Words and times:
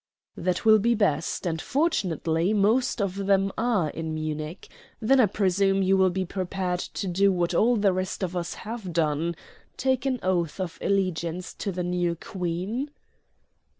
"That 0.35 0.65
will 0.65 0.79
be 0.79 0.95
best; 0.95 1.45
and 1.45 1.61
fortunately 1.61 2.53
most 2.55 2.99
of 2.99 3.27
them 3.27 3.51
are 3.55 3.91
in 3.91 4.15
Munich. 4.15 4.67
Then 4.99 5.19
I 5.19 5.27
presume 5.27 5.83
you 5.83 5.95
will 5.95 6.09
be 6.09 6.25
prepared 6.25 6.79
to 6.79 7.07
do 7.07 7.31
what 7.31 7.53
all 7.53 7.75
the 7.75 7.93
rest 7.93 8.23
of 8.23 8.35
us 8.35 8.55
have 8.55 8.93
done 8.93 9.35
take 9.77 10.07
an 10.07 10.19
oath 10.23 10.59
of 10.59 10.79
allegiance 10.81 11.53
to 11.53 11.71
the 11.71 11.83
new 11.83 12.15
Queen?" 12.15 12.89